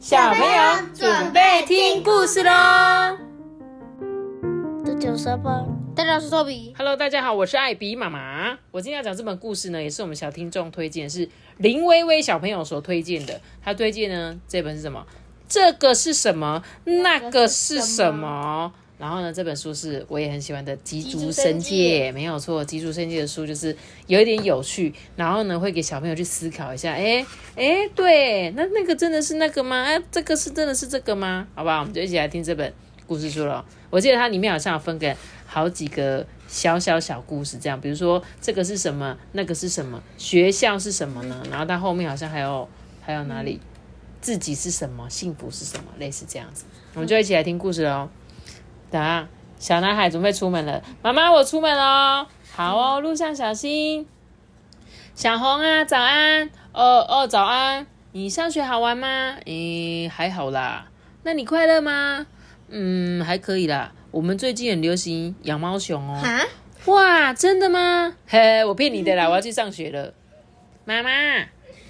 [0.00, 2.50] 小朋友准备听故事喽！
[4.82, 6.74] 大家好，大家好，我是托比。
[6.74, 8.58] Hello，大家好，我是艾比妈妈。
[8.70, 11.28] 我今天要讲这本故事呢，也是我们小听众推荐，是
[11.58, 13.42] 林微微小朋友所推荐的。
[13.62, 15.06] 他推荐呢，这本是什么？
[15.46, 16.62] 这个是什么？
[16.84, 18.72] 那个是什么？
[19.00, 23.74] 然后呢，这本书是我也很喜欢的《吉竹生界》，没有错，《吉竹生界》的书就是
[24.06, 27.24] 有一点有趣，然后呢，会给小朋友去思考一下，哎
[27.56, 29.84] 哎，对，那那个真的是那个吗？
[29.84, 31.48] 哎，这个是真的是这个吗？
[31.54, 31.80] 好不好？
[31.80, 32.70] 我们就一起来听这本
[33.06, 33.64] 故事书了。
[33.88, 41.42] 我记得它里面好像有分给好几个小小小故事，这样，比如说这个是什么，那个是什么，学校是什么呢？
[41.50, 42.68] 然后它后面好像还有
[43.00, 43.58] 还有哪里，
[44.20, 46.66] 自己是什么，幸福是什么，类似这样子。
[46.92, 48.10] 我们就一起来听故事喽。
[48.90, 52.26] 等下，小男孩准备出门了，妈妈，我出门喽。
[52.52, 54.06] 好哦，路上小心。
[55.14, 56.50] 小红啊，早安。
[56.72, 57.86] 哦哦，早安。
[58.12, 59.36] 你上学好玩吗？
[59.46, 60.88] 诶，还好啦。
[61.22, 62.26] 那你快乐吗？
[62.68, 63.92] 嗯，还可以啦。
[64.10, 66.20] 我们最近很流行养猫熊哦。
[66.20, 66.42] 啊？
[66.86, 68.16] 哇，真的吗？
[68.26, 70.12] 嘿，我骗你的啦，我要去上学了。
[70.84, 71.10] 妈妈，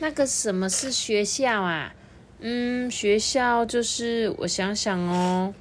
[0.00, 1.94] 那个什么是学校啊？
[2.40, 5.54] 嗯，学校就是我想想哦。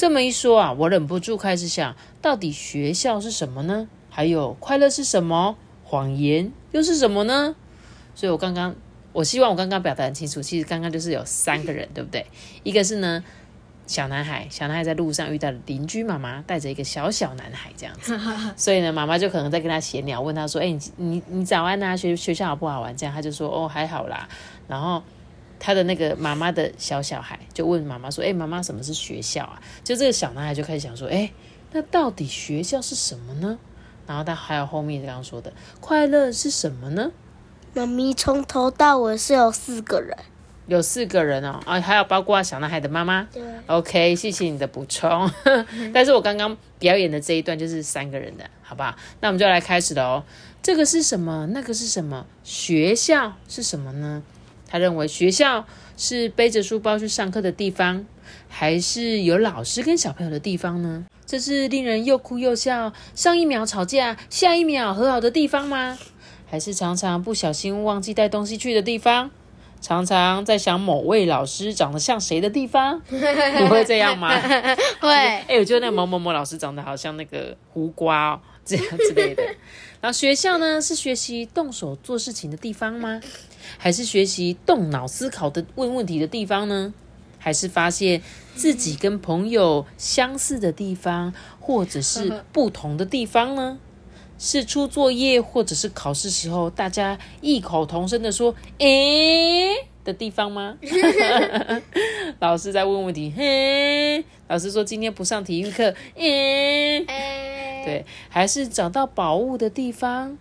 [0.00, 3.86] 这么一说啊，我忍不住开始想，到底学校是什么呢？
[4.08, 5.58] 还有快乐是什么？
[5.84, 7.54] 谎言又是什么呢？
[8.14, 8.74] 所以我刚刚，
[9.12, 10.40] 我希望我刚刚表达很清楚。
[10.40, 12.24] 其实刚刚就是有三个人，对不对？
[12.62, 13.22] 一个是呢
[13.86, 18.18] 小男孩，小男孩在路上遇到邻居妈妈带着一个小小男孩这样子，
[18.56, 24.26] 所以呢妈妈就可能在跟他闲聊，问他说：“哎、你你你早安啊，学学校好不好玩？”这样他就说：“哦，还好啦。”
[24.66, 25.02] 然后。
[25.60, 31.30] 他的那个妈妈的小小孩就问妈妈说：“哎、妈妈，什么是学校啊？”就这个小男孩就开始想说：“哎、
[31.70, 33.58] 那到底学校是什么呢？”
[34.08, 37.12] 然后他还有后面刚刚说的快乐是什么呢？
[37.74, 40.16] 妈咪从头到尾是有四个人。
[40.66, 43.28] 有四个人哦，啊，还有包括小男孩的妈妈。
[43.32, 45.28] 对，OK，谢谢你的补充。
[45.92, 48.94] 但是我刚刚表演的这一段就是三个人的，好不好？
[49.20, 50.24] 那我们就来开始了哦。
[50.62, 51.46] 这个是什么？
[51.52, 52.24] 那个是什么？
[52.44, 54.22] 学校是什么呢？
[54.70, 55.66] 他认为学校
[55.96, 58.06] 是背着书包去上课的地方，
[58.48, 61.04] 还是有老师跟小朋友的地方呢？
[61.26, 65.98] 这是令人又哭又笑，上一秒吵架，下一秒和好的地方吗？
[66.48, 69.30] 还是常常不小心忘记带东西去的地方？
[69.80, 73.00] 常常在想某位老师长得像谁的地方？
[73.08, 74.30] 你会这样吗？
[75.00, 75.10] 会。
[75.10, 78.40] 哎、我觉得那个某某某老师长得好像那个胡瓜哦，
[78.76, 79.42] 这样之类的。
[80.00, 83.20] 然后学校呢，是学习动手做事情的地方吗？
[83.78, 86.94] 还是学习动脑思考的问问题的地方呢？
[87.38, 88.22] 还是发现
[88.54, 93.78] 自己跟朋友相似的地方，或者是不同的地方呢？
[94.38, 100.78] 是出作业或者是考试时候，大家异口同声的说“诶”的地方吗？
[102.40, 110.36] 老师在问问题，嘿，老师说今天不上体育课，诶，哎，对，还是找到宝物的地方？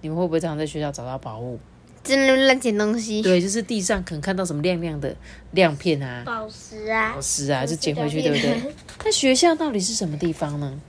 [0.00, 1.60] 你们会不会常常在学校找到宝物？
[2.02, 3.22] 真的乱捡东西。
[3.22, 5.14] 对，就是地上可能看到什么亮亮的
[5.52, 8.74] 亮片啊、宝石啊宝，石啊，就捡回去，对不对？
[9.04, 10.80] 那学校到底是什么地方呢？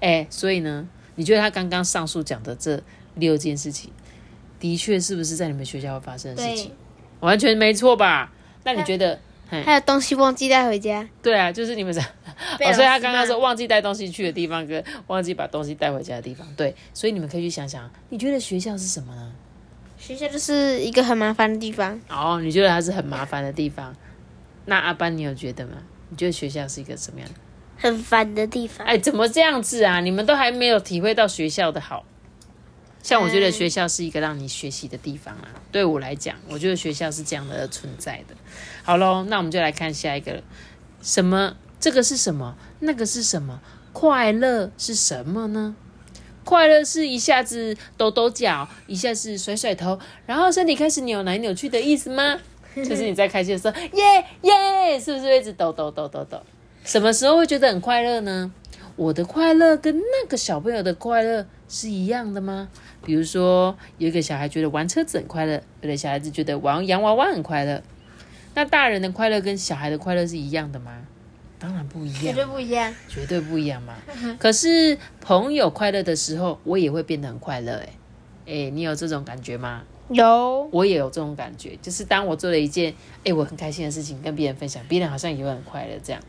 [0.00, 2.82] 哎，所以呢，你觉得他刚刚上述讲的这
[3.14, 3.92] 六件事情，
[4.58, 6.74] 的确是不是在你们学校会发生的事情对？，
[7.20, 8.32] 完全没错吧？
[8.64, 9.20] 那你觉得？
[9.48, 11.08] 嘿还有东西忘记带回家。
[11.22, 12.02] 对啊，就是你们在
[12.58, 19.32] 被哦，所以他刚刚说忘记带东西去的地方，跟忘记把东西带回家的地方，对，所以你们可以去想想，你觉得学校是什么呢？
[19.98, 21.98] 学校就是一个很麻烦的地方。
[22.08, 23.94] 哦，你觉得它是很麻烦的地方？
[24.66, 25.74] 那阿班，你有觉得吗？
[26.10, 27.34] 你觉得学校是一个什么样的？
[27.78, 28.86] 很烦的地方。
[28.86, 30.00] 哎，怎么这样子啊？
[30.00, 32.04] 你们都还没有体会到学校的好。
[33.06, 35.46] 像我觉得嗯学校是一个让你学习的地方啊。
[35.70, 38.34] 对我来讲，我觉得学校是这样的存在的。
[38.82, 40.42] 好喽，那我们就来看下一个了。
[41.02, 41.54] 什么？
[41.78, 42.56] 这个是什么？
[42.80, 43.60] 那个是什么？
[43.92, 45.76] 快乐是什么呢？
[46.42, 52.40] 快乐是一下子抖抖脚，一下子甩甩头，然后身体开始扭来扭去的意思吗？
[52.74, 56.42] 就是你在开心的时候，耶耶，是不是会一直抖抖抖抖抖？
[56.84, 58.52] 什么时候会觉得很快乐呢？
[58.96, 62.68] 我的快乐跟那个小朋友的快乐是一样的吗？
[63.04, 67.82] 比如说，有一个小孩觉得玩车子很快乐，有的小孩子觉得玩洋娃娃很快乐。
[68.54, 71.02] 那大人的快乐跟小孩的快乐是一样的吗？
[71.58, 72.94] 当然不一样，绝对不一样。
[73.08, 73.94] 绝对不一样嘛。
[74.38, 77.74] 可是朋友快乐的时候，我也会变得很快乐。
[77.74, 77.88] 哎，
[78.46, 79.82] 哎，你有这种感觉吗？
[80.08, 82.94] 有，我也有这种感觉，就是当我做了一件
[83.24, 85.98] 哎我很开心的事情，跟别人分享，别人好像也会很快乐。
[86.02, 86.22] 这样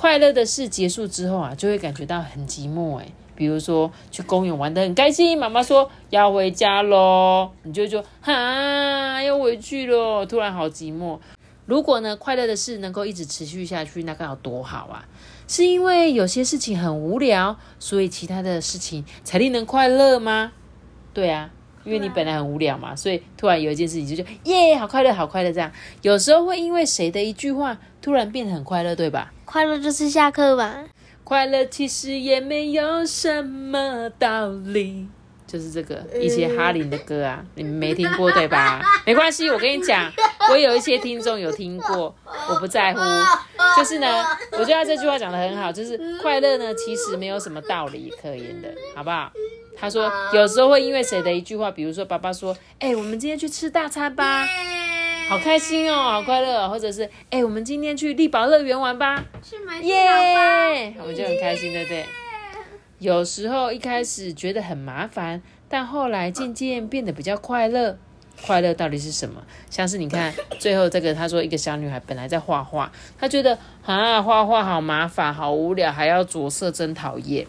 [0.00, 2.96] 快乐的事结束之后啊，就会感觉到很寂寞。
[2.96, 3.06] 哎，
[3.36, 11.18] 比如说去公园玩的很开心，妈妈说要回家喽，你就说哈要回去咯，突然好寂寞。
[11.66, 15.04] 如果呢，快乐的事能够一直持续下去，那该有多好啊！
[15.46, 20.52] 是因为有些事情很无聊，所以其他的事情才令人快乐吗？
[21.12, 21.50] 对啊，
[21.90, 25.50] 因为你本来很无聊嘛，所以突然有一件事情就觉得耶，好快乐，好快乐。
[25.50, 25.68] 这样
[26.02, 29.32] 有时候会因为谁的一句话，突然变得很快乐，对吧？
[29.44, 30.84] 快乐就是下课吧。
[31.24, 35.08] 快乐其实也没有什么道理。
[35.46, 38.80] 就是这个一些哈林的歌啊，你们没听过对吧？
[39.04, 40.08] 没关系，我跟你讲，
[40.48, 42.14] 我有一些听众有听过，
[42.48, 43.00] 我不在乎。
[43.76, 49.32] 就是呢，我觉得他这句话讲的很好，就是快乐呢其实没有什么道理可言的，好不好？
[49.80, 54.46] 他说有时候会因为谁的一句话，比如说爸爸说：“哎，我们今天去吃大餐吧，
[55.28, 59.24] 好开心哦，好快乐。”或者是：“哎，我们今天去力宝乐园玩吧，
[59.82, 62.04] 耶，我们就很开心，对不对？”
[62.98, 65.40] 有时候一开始觉得很麻烦，
[65.70, 67.96] 但后来渐渐变得比较快乐。
[68.46, 69.42] 快乐到底是什么？
[69.68, 77.46] 像是你看 最后这个，他说一个小女孩本来在画画，她觉得啊画画好麻烦、好无聊，还要着色，真讨厌。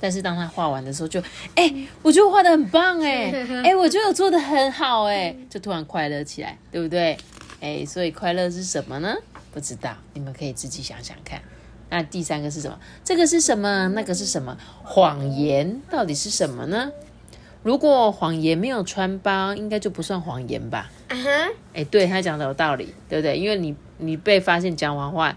[0.00, 1.20] 但是当他画完的时候，就
[1.54, 1.72] 哎，
[2.02, 3.32] 我觉得画的很棒哎，
[3.64, 7.16] 哎，我觉得我 做的很好哎，就突然快乐起来，对不对？
[7.60, 9.14] 哎，所以快乐是什么呢？
[9.52, 11.40] 不知道，你们可以自己想想看。
[11.90, 12.78] 那第三个是什么？
[13.02, 13.88] 这个是什么？
[13.88, 14.56] 那个是什么？
[14.84, 16.92] 谎言到底是什么呢？
[17.64, 20.90] 如果谎言没有穿帮，应该就不算谎言吧？
[21.08, 21.30] 嗯哼，
[21.74, 23.36] 哎，对他讲的有道理，对不对？
[23.36, 25.36] 因为你你被发现讲谎话，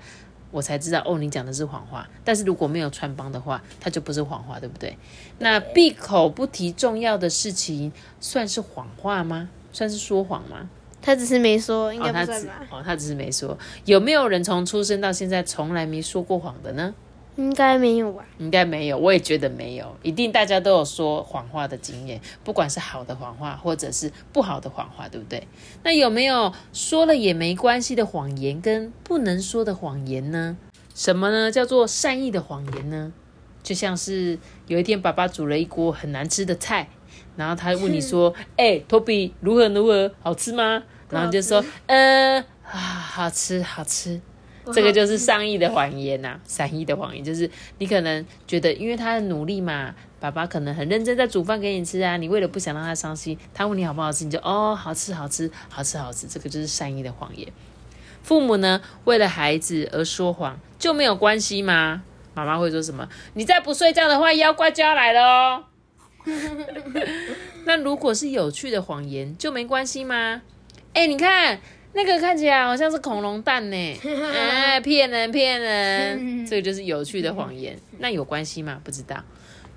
[0.51, 2.07] 我才知道哦，你讲的是谎话。
[2.23, 4.97] 但是如果没有穿帮的话，它就不是谎话，对不对？
[5.39, 9.49] 那闭口不提重要的事情，算是谎话吗？
[9.73, 10.69] 算是说谎吗？
[11.01, 12.61] 他只是没说，应该不算吧？
[12.69, 13.57] 哦，他只是没说。
[13.85, 16.93] 有没有人从出生到现在从来没说过谎的呢？
[17.41, 18.23] 应该没有吧？
[18.37, 19.97] 应该没有，我也觉得没有。
[20.03, 25.47] 一定大家都有说谎话的经验，不管是好的谎话或者是不好的谎话，对不对？
[25.83, 30.55] 那有没有说了也没关系的谎言跟不能说的谎言呢？
[30.93, 31.51] 什么呢？
[31.51, 33.11] 叫做善意的谎言呢？
[33.63, 36.87] 就像是有一天爸爸煮了一锅很难吃的菜。
[37.35, 44.21] 然后他问你说：“哎，托比如何如何好吃吗？”然后就说：“呃啊，好吃好吃。”
[44.73, 47.49] 这个就是善意的谎言呐，善意的谎言就是
[47.79, 57.47] 你可能觉得，因为他很努力嘛，爸爸可能很认真在煮饭给你吃啊，你为了不想让他伤心，他问你好不好吃，你就哦好吃好吃好吃好吃，这个就是善意的谎言。
[58.21, 62.03] 父母呢，为了孩子而说谎就没有关系吗？
[62.33, 63.09] 妈妈会说什么？
[63.33, 65.63] 你再不睡觉的话，妖怪就要来了哦。
[67.65, 70.43] 那如果是有趣的谎言就没关系吗？
[70.93, 71.59] 哎，你看
[71.93, 73.75] 那个看起来好像是恐龙蛋呢，
[74.33, 78.79] 哎，骗人骗人， 这个就是有趣的谎言，那有关系吗？
[78.83, 79.23] 不知道。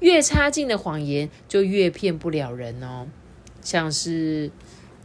[0.01, 3.07] 越差劲的谎言就越骗不了人哦，
[3.63, 4.51] 像是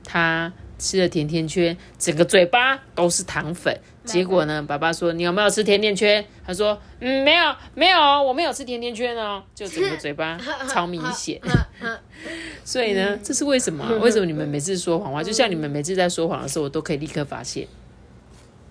[0.04, 0.52] 他。
[0.80, 3.80] 吃了甜甜圈，整个嘴巴都是糖粉。
[4.06, 11.40] 结果呢，爸爸说：“你有没有吃甜甜圈？”他说：“嗯，没有，没有，我没有吃甜甜圈哦。”就整个嘴巴 超明显。
[12.66, 13.86] 所以呢，这是为什么？
[14.00, 17.68] 为什么你们每次说谎话，就像你们每次在说谎的时候，我都可以立刻发现，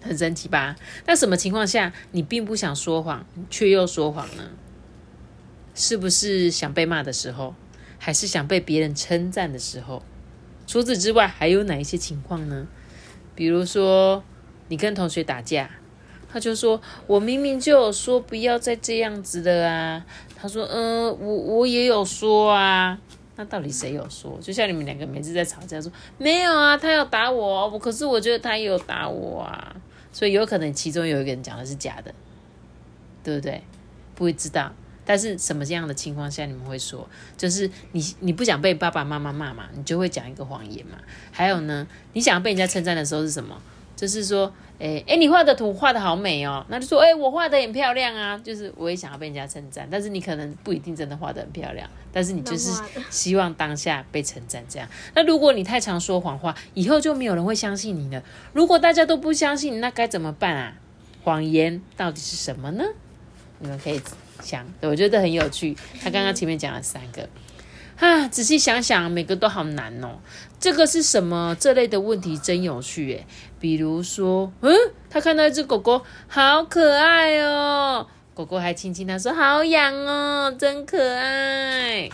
[0.03, 0.75] 很神奇吧？
[1.07, 4.45] 那什么情况下你并不想说谎，却又说谎呢？
[5.75, 7.55] 是不是想被骂的时候，
[7.99, 10.03] 还是想被别人称赞的时候？
[10.69, 12.67] 除此之外，还有哪一些情况呢？
[13.35, 14.23] 比如说，
[14.69, 15.71] 你跟同学打架，
[16.31, 16.79] 他就说
[17.09, 20.05] ：“我明明就有说不要再这样子的啊。”
[20.37, 22.99] 他说：“嗯，我我也有说啊。”
[23.37, 24.39] 那到底谁有说？
[24.43, 29.75] 就像你们两个每次在吵架，说没有啊，他要打我，我可是我觉得他也有打我啊。
[30.13, 32.15] 所以有可能其中有一个人讲的是假的，
[33.25, 33.63] 对不对？
[34.15, 34.75] 不会知道。
[35.09, 40.99] 但是什么这样的情况下你们会说，就是你你不想被爸爸妈妈骂嘛，你就会讲一个谎言嘛。
[41.33, 43.57] 还有呢，你想要被人家称赞的时候是什么？
[43.97, 48.39] 就是说，诶诶，你画的图画的好美哦，那就说，诶，我画的很漂亮啊。
[48.45, 52.71] 就是我也想要被人家称赞，但是你可能不一定真的画的很漂亮，但是你就是
[53.11, 54.87] 希望当下被称赞这样。
[55.15, 58.23] 那如果你太常说谎话，以后就没有人会相信你了。
[58.53, 60.75] 如果大家都不相信，那该怎么办啊？
[61.25, 62.85] 谎言到底是什么呢？
[63.59, 64.01] 你们可以。
[64.43, 65.77] 想，我觉得很有趣。
[66.03, 67.29] 他刚刚前面讲了三个，
[67.99, 70.19] 啊，仔细想想，每个都好难哦。
[70.61, 71.57] 这个是什么？
[71.59, 73.27] 这类的问题真有趣诶。
[73.61, 74.75] 比如说，嗯，
[75.11, 78.07] 他看到一只狗狗，好可爱哦。
[78.35, 82.09] 狗狗还亲亲他，说好痒哦，真可爱。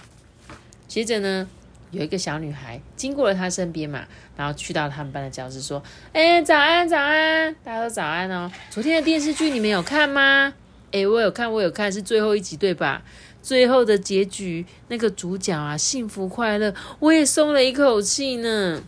[0.88, 1.46] 接着呢，
[1.90, 4.04] 有一个小女孩经过了他身边嘛，
[4.36, 5.82] 然后去到他们班的教室，说
[6.14, 8.50] ：“哎，早安，早安，大家都早安哦。
[8.70, 10.54] 昨天的电视剧你们有看吗？”
[10.94, 13.02] 哎，我有看，我有看，是最后一集对吧？
[13.42, 18.80] 最后的结局，那个主角啊，幸福快乐，我也松了一口气呢。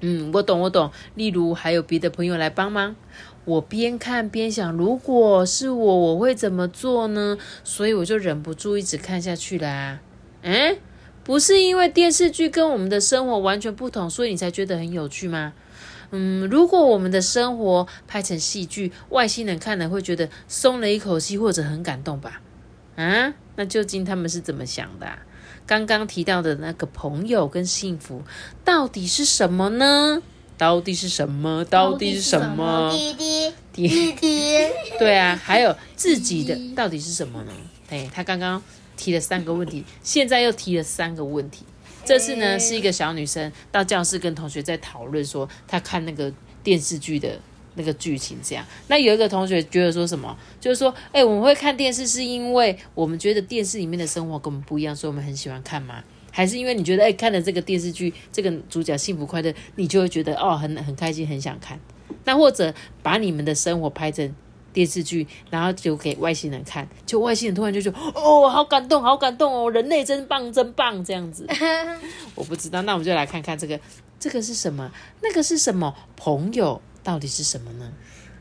[0.00, 0.90] 嗯，我懂，我懂。
[1.14, 2.96] 例如还有别的朋友来帮忙，
[3.44, 7.36] 我边看边想，如果是我，我会怎么做呢？
[7.62, 10.00] 所以我就忍不住一直看下去啦。
[10.40, 10.78] 嗯，
[11.22, 15.52] 不是因为电视剧跟我们的生活完全不同，所以你才觉得很有趣吗？
[16.16, 22.40] 嗯，如果我们的生活拍成戏剧，外星人看了会觉得松了一口气，或者很感动吧？
[22.94, 25.08] 啊，那究竟他们是怎么想的？
[25.66, 28.22] 刚刚提到的那个朋友跟幸福，
[28.64, 30.22] 到底是什么呢？
[30.56, 31.64] 到底是什么？
[31.64, 32.92] 到底是什么？
[32.96, 34.28] 弟弟，弟弟弟，
[35.00, 37.52] 对啊，还有自己的到底是什么呢？
[37.90, 38.62] 哎，他刚刚
[38.96, 41.64] 提了三个问题，现在又提了三个问题。
[42.04, 46.32] 这次呢，是一个小女生到教室跟同学在讨论说，她看那个
[46.62, 47.40] 电视剧的
[47.76, 48.64] 那个剧情这样。
[48.88, 56.02] 那有一个同学觉得说什么，就是说，哎，我们会看电视是因为我们觉得电视里面的生活跟我们不一样，所以我们很喜欢看吗？
[56.30, 61.78] 还是因为你觉得，哎，看了这个电视剧，这个主角幸福快乐，你就会觉得哦，很很开心，很想看。
[62.24, 64.34] 那或者把你们的生活拍成
[64.74, 71.46] 电视剧，然后就给外星人看，就外星人突然就说，哦，好感动，好感动哦，人类真棒，真棒，这样子。
[72.34, 73.80] 我不知道，那我们就来看看这个，
[74.20, 74.92] 这个是什么？
[75.22, 75.94] 那个是什么？
[76.16, 77.92] 朋友到底是什么呢？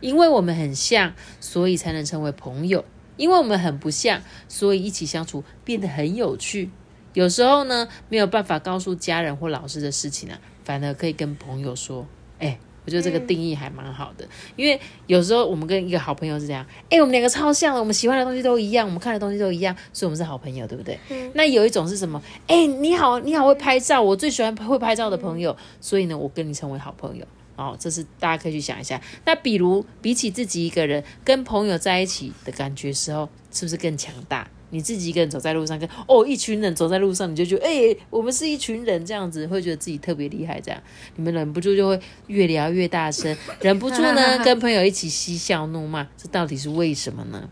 [0.01, 2.83] 因为我们很像，所以才能成为朋友；
[3.15, 6.71] 因为我们很不像，所以一起相处变得很有趣。
[7.13, 12.07] 有时候呢，没有办法告诉家人或老师的事情啊，反而可以跟朋友说。
[12.39, 20.99] 哎，我觉得这个定义还蛮好的，因为有时候我们跟一个好朋友是这样，哎，我们两个超像的，我们喜欢的东西都一样，我们看的东西都一样，所以我们是好朋友，对不对？
[21.33, 22.21] 那有一种是什么？
[22.47, 27.25] 哎，你好，你好会拍照，我最喜欢会拍照的朋友，所以呢，我跟你成为好朋友。
[27.55, 28.99] 哦，这是大家可以去想一下。
[29.25, 34.49] 那比如比起自己一个人跟朋友在一起的感觉时候，是不是更强大？
[34.71, 40.59] 你自己一个人走在路上，跟哦一群人走在路上，你就觉得哎，我们是一群人这样子，会觉得自己特别厉害。
[40.59, 40.81] 这样
[41.15, 47.47] 你们忍不住就会越聊越大声，忍不住呢 跟朋友一起嬉笑怒骂，这到底是为什么呢？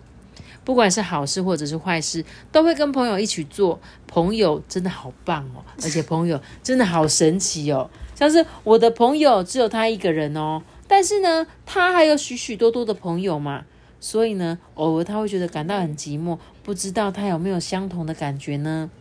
[0.64, 3.80] 不管是好事或者是坏事，都会跟朋友一起做。
[4.08, 7.90] 朋友真的好棒哦，而且朋友真的好神奇哦。
[8.22, 13.66] 像是我的朋友只有他一个人哦，但是呢，他还有许许多多的朋友嘛。
[14.00, 18.92] 所以呢，偶尔他会觉得感到很寂寞，不知道他有没有相同的感觉呢？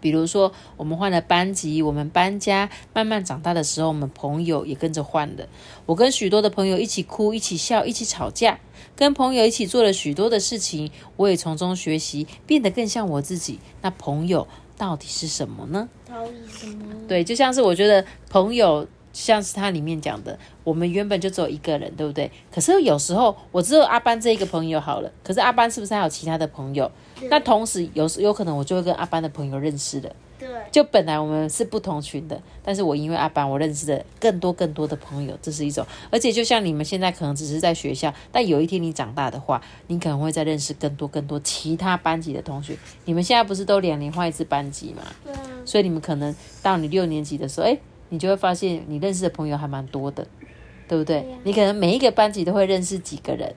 [0.00, 5.46] 比如说，我们换了班级，我们搬家，慢慢长大的时候，我们朋友也跟着换了。
[5.86, 8.58] 我跟许多的朋友一起哭，一起笑，一起吵架，
[8.96, 13.60] 跟朋友一起做了许多的事情，我也从中学习，变得更像我自己。
[13.82, 14.48] 那朋友
[14.80, 15.86] 到底是什么呢？
[16.08, 16.86] 到底什么？
[17.06, 18.88] 对，就像是我觉得朋友。
[19.12, 22.30] 像是它里面讲的，我们原本就只有一个人，对不对？
[22.48, 26.88] 可是有时候我只有阿班这一个朋友好了，可是阿班是不是还有其他的朋友？
[27.28, 30.14] 那同时有时有可能我就会跟阿班的朋友认识了。
[30.40, 35.86] 对，就本来我们是不同群的，但是我因为阿班，我认识了更多更多的朋友，这是一种。
[36.10, 42.76] 而且就像你们现在可能只是在学校，但有一天你长大的话，你可能会再认识更多更多其他班级的同学。
[43.04, 45.02] 你们现在不是都两年换一次班级嘛？
[45.22, 45.40] 对啊。
[45.64, 47.78] 所以你们可能到你六年级的时候，哎。
[48.12, 50.26] 你就会发现，你认识的朋友还蛮多的，
[50.88, 51.24] 对不对？
[51.44, 53.54] 你可能每一个班级都会认识几个人，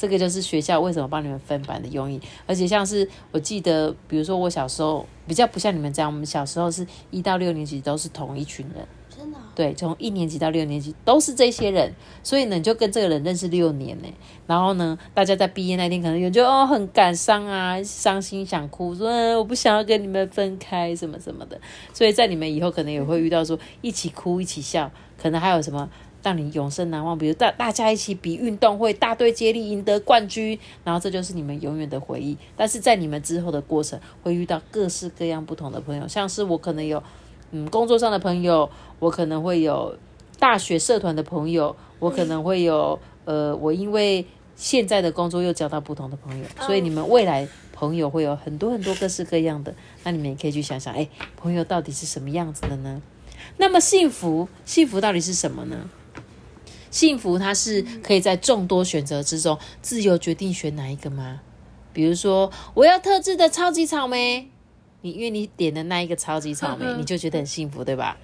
[0.00, 2.18] 这个就是学校为什么帮你们分班的用意。
[2.46, 8.88] 而且像是我记得，比如说我小时候比较不像你们这样，我们小时候是一到六年级都是同一群人。
[9.14, 11.92] 真的对，从一年级到六年级都是这些人，
[12.22, 14.08] 所以呢，你就跟这个人认识六年呢。
[14.46, 21.60] 然后呢，大家在毕业那天可能有就哦很感伤啊，伤心想哭，说我不想要跟你们分开什么什么的。
[21.92, 24.90] 所以在你们以后可能也会遇到说一起哭一起笑，
[25.20, 25.90] 可能还有什么
[26.22, 32.36] 让你永生难忘，比如大大家一起比运动会，大队接力赢得冠军，然后这就是你们永远的回忆。
[32.56, 37.02] 但是在你们之后的过程会遇到各式各样不同的朋友，像是我可能有。
[37.52, 39.98] 嗯，工作上的朋友，我可能会有
[40.38, 44.24] 大学社团的朋友，我可能会有呃，我因为
[44.54, 49.74] 现在的工作又交到不同的朋友，所以你们未来朋友会有很多很多各式各样的。
[50.04, 53.02] 那你们也可以去想想，哎，朋友到底是什么样子的呢？
[53.56, 55.90] 那么幸福，幸福到底是什么呢？
[56.90, 61.40] 幸福它是可以在众多选择之中自由决定选哪一个吗？
[61.92, 64.48] 比如说，我要特制的超级草莓。
[65.02, 68.18] 你因为你点的那一个超级草莓，你就觉得很幸福，对吧？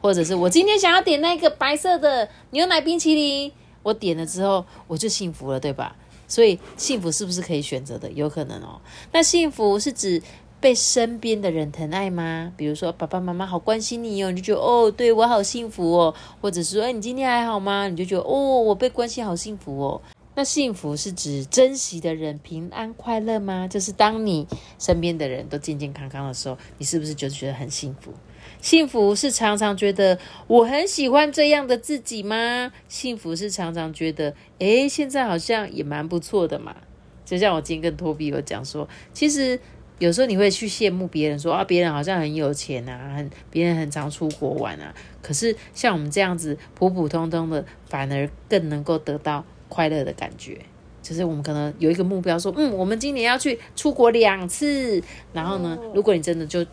[0.00, 3.52] 或者是我今天想要点那个白色的牛奶冰淇淋，
[3.82, 5.94] 我点了之后我就幸福了，对吧？
[6.26, 8.10] 所以幸福是不是可以选择的？
[8.12, 8.80] 有可能哦。
[9.12, 10.22] 那幸福是指
[10.62, 12.52] 被身边的人疼爱吗？
[12.56, 16.14] 比如说爸爸妈妈好关心你哦，你就觉得哦，对我好幸福哦。
[16.40, 17.88] 或者是说，哎，你今天还好吗？
[17.88, 20.00] 你就觉得哦，我被关心好幸福哦。
[20.36, 23.66] 那幸福是指珍惜的人平安快乐吗？
[23.66, 24.46] 就是当你
[24.78, 28.12] 身边的人都健健康康的时候，你是不是就觉得很幸福？
[28.60, 30.16] 幸福是常常觉得
[30.46, 32.72] 我很喜欢这样的自己吗？
[32.86, 36.76] 幸福是常常觉得，诶，现在好像也蛮不错的嘛。
[37.24, 39.58] 就像我今天跟托比有讲说，其实
[39.98, 44.92] 有时候你会去羡慕别人说啊，别人好像很有钱啊，很别人很常出国玩啊。
[45.20, 50.58] 可是像我们这样子普普通通的，反而更能够得到快乐的感觉。
[51.02, 55.02] 就是我们可能有一个目标，说，嗯，我们今年要去出国两次。
[55.32, 56.64] 然后呢，如果你真的就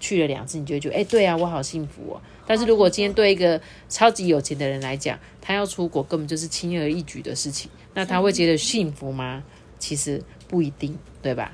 [0.00, 2.20] 去了两次，你就会觉得，哎，对啊，我好幸福哦。
[2.46, 9.44] 但是如果今天对一个超级有钱的人来讲，他要出国根本就是轻而易举的事情，那他会觉得幸福吗？
[9.78, 11.52] 其实不一定，对吧？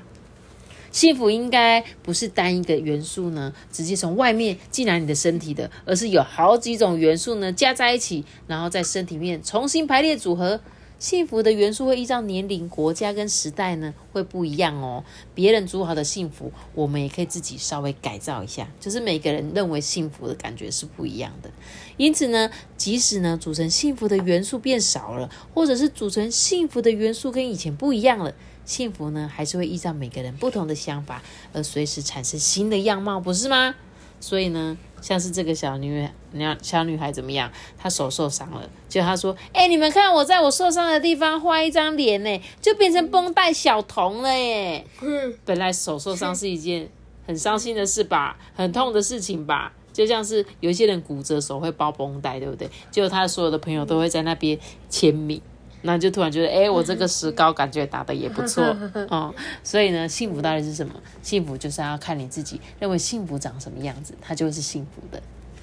[0.91, 10.59] 幸福应该不是单一个元素呢，直接从外面进来你的身体的，而是有好几种元素呢加在一起，然后在身体面重新排列组合。
[10.97, 15.05] 幸福的元素会依照年龄、国家跟时代呢，会不一样哦。
[15.33, 18.67] 别人组好的幸福，我们也可以自己稍微改造一下。
[18.81, 21.49] 就是每个人认为幸福的感觉是不一样的。
[21.95, 28.33] 因此呢，即使呢组成幸福的元素变少了，或者是组成幸福的元素跟以前不一样了，
[28.69, 31.23] 幸福呢还是会依照每个人不同的想法
[31.53, 33.73] 而随时产生新的样貌，不是吗？
[34.19, 34.77] 所以呢。
[35.01, 37.49] 像是这个小女孩，小女孩怎么样？
[37.77, 46.89] 她手受伤了，就她说：“哎，你们看我在我受伤的地方画一张脸呢，就变成绷带小童了耶。”嗯，本来手受伤是一件
[47.25, 52.69] 很伤心的事吧，很痛的事情吧，就像是有一些人骨折手会包绷带，对不对？
[52.91, 54.59] 结果他所有的朋友都会在那边
[54.89, 55.41] 签名。
[55.81, 58.63] 那就突然觉得，哎，我这个石膏感觉打的也不错
[59.09, 59.33] 哦。
[59.63, 60.93] 所以呢，幸福到底是什么？
[61.21, 65.21] 幸福就是要看你自己认为幸福长什么样子，它就是幸福的。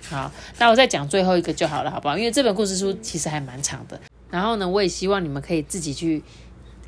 [0.08, 2.16] 好，那我再讲最后一个就好了，好不好？
[2.16, 4.00] 因为这本故事书其实还蛮长的。
[4.30, 6.23] 然后呢，我也希望你们可以自己去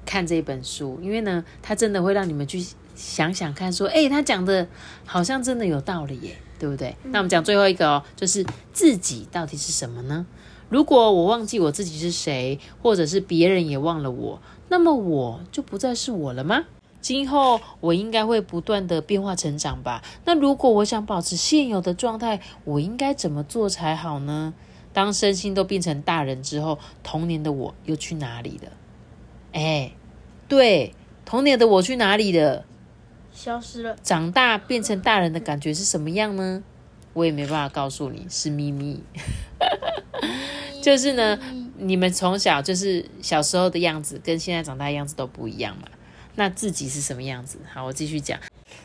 [0.07, 4.67] 看这本书，因为呢，它真的会让你们去想想看，说，哎，他讲的
[5.05, 6.97] 好像真的有道理耶，对不对？
[7.05, 10.27] 那我们讲最后一个哦，就是自己到底是什么呢？
[10.69, 16.65] 如果我忘记我自己是谁，或者是别人也忘了我，那么我就不再是我了吗？
[17.01, 20.03] 今后我应该会不断的变化成长吧？
[20.25, 24.53] 那如果我想保持现有的状态，我应该怎么做才好呢？
[24.93, 28.73] 当身心都变成大人之后，童年的我又去哪里了？
[29.53, 29.93] 哎，
[30.49, 30.93] 对，
[31.25, 32.65] 童年的我去哪里了？
[33.33, 33.97] 消失了。
[34.03, 36.63] 长大变成大人的感觉是什么样呢？
[37.15, 39.03] 我也没办法告诉你，是秘密。
[40.81, 41.39] 就是呢，
[41.77, 45.89] 你们从小就是小时候的样子，跟现在长大样子都不一样嘛。
[46.37, 47.59] 那自己是什么样子？
[47.73, 48.39] 好，我继续讲。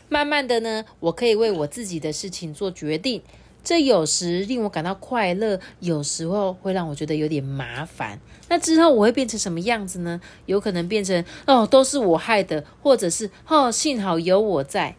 [0.08, 3.22] 慢慢的呢，我可以为我自己的事情做决定。
[3.62, 8.20] 这有时令我感到快乐，有时候会让我觉得有点麻烦。
[8.48, 10.20] 那之后我会变成什么样子呢？
[10.44, 14.96] 有可能变成哦，都是我害的，或者是哦，幸好有我在。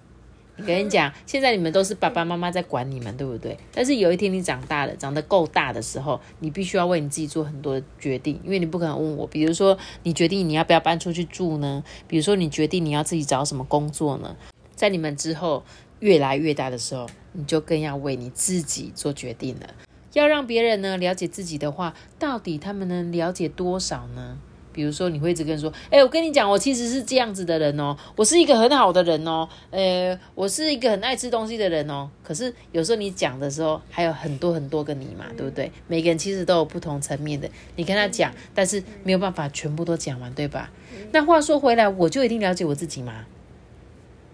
[0.58, 3.58] 我跟你讲，现在你们都是爸爸妈妈在管你们，对不对？
[3.74, 9.28] 但是有一天你长大了，长得够大的时候，你必须要为你自己做很多的决定，因为你不可能问我。
[9.28, 11.84] 比如说，你决定你要不要搬出去住呢？
[12.08, 14.36] 比如说，你决定你要自己找什么工作呢？
[14.76, 15.64] 在你们之后
[16.00, 19.68] 越来越大的时候，你就更要为你自己做决定了。
[20.14, 24.38] 要让别人呢了解自己的话，到底他们能了解多少呢？
[24.76, 35.72] 比如说，你会一直跟人说：“哎，我跟你讲，我其实是这样子的人哦，我是一个很好的人哦，呃，我是一个很爱吃东西的人哦。”可是有时候你讲的时候，还有很多很多个你嘛，对不对？
[35.88, 40.70] 每个人其实都有不同层面的，你跟他讲，但是没有办法全部都讲完，对吧？
[41.14, 43.26] 那话说回来，我就一定了解我自己吗？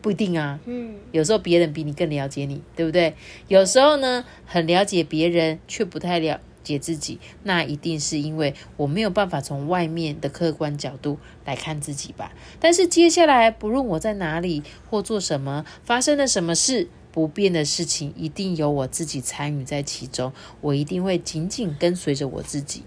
[0.01, 0.59] 不一定啊。
[0.65, 3.13] 嗯，有时候别人比你更了解你，对不对？
[3.47, 6.41] 有时候呢，很了解别人，却不太了。
[6.63, 12.33] 解自己，那一定是因为我没有办法从外面的客观角度来看自己吧。
[12.59, 20.31] 但是接下来，不论我在哪里或做什么，发生了什么事，不变的事情一定有我自己参与在其中。
[20.61, 22.83] 我一定会紧紧跟随着我自己。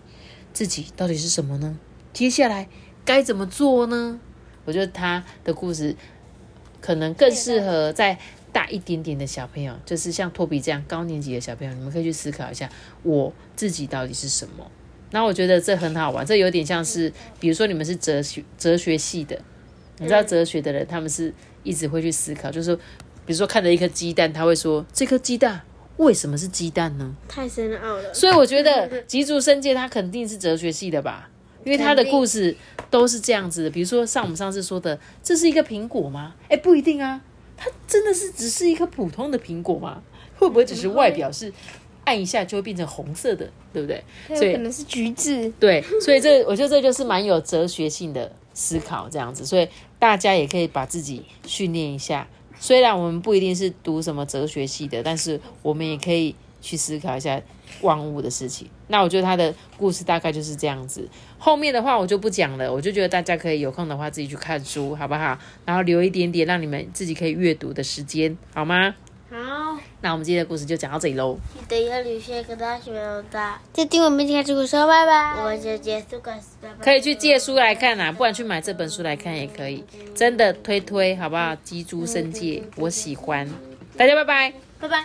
[0.52, 1.78] 自己到底是什么呢？
[2.12, 2.68] 接下来
[3.04, 4.20] 该怎么做呢？
[4.64, 5.96] 我觉得他的故事
[6.80, 8.18] 可能更适合在。
[8.54, 12.70] 大一点点的小朋友，就是像托比这样高年级的小朋友，你们可以去思考一下，
[13.02, 14.64] 我自己到底是什么。
[15.10, 19.36] 那我觉得这很好玩，这有点像是，比如说你们是哲学哲学系的，
[19.98, 22.76] 你知道哲学的人，他们是一直会去思考，就是
[23.26, 25.60] 比如说看着一颗鸡蛋，他会说这颗鸡蛋
[25.96, 27.14] 为什么是鸡蛋呢？
[27.28, 28.14] 太深奥了。
[28.14, 31.28] 所以我觉得吉竹生界他肯定是哲学系的吧，
[31.64, 32.56] 因为他的故事
[32.88, 33.70] 都是这样子的。
[33.70, 36.34] 比如说像我们上次说的，这是一个苹果吗？
[36.48, 37.20] 哎，不一定啊。
[37.64, 40.02] 它真的是只是一颗普通的苹果吗？
[40.36, 41.50] 会不会只是外表是
[42.04, 44.04] 按一下就会变成红色的，对不对？
[44.36, 45.50] 所以可能是橘子。
[45.58, 49.46] 对，所以这我觉得这就是蛮有哲学性的思考，这样子。
[49.46, 49.66] 所以
[49.98, 52.28] 大家也可以把自己训练一下，
[52.60, 57.40] 虽然我们不一定是读什么哲学系的，但是我们也可以去思考一下
[57.82, 58.68] 万物的事情。
[58.88, 61.08] 那我觉得他的故事大概就是这样子。
[61.38, 65.38] 后面的话我就不讲了，我就觉得大家可以有空的话自己去看书，好不好？
[65.64, 68.94] 然后留一点点让你们自己可以阅读的时间，好吗？
[69.30, 71.36] 好，那我们今天的故事就讲到这里喽。
[71.54, 73.24] 记得要留下一个大小的，
[73.72, 76.84] 再听我们今天这个说拜拜，我们就结束故事，拜拜。
[76.84, 81.56] 可以去借书来看啊，不然去买这本书来看也可以，真的推推好不好？
[81.56, 83.48] 鸡猪生界，我喜欢，
[83.96, 84.52] 大家拜拜。
[84.78, 85.04] 拜拜。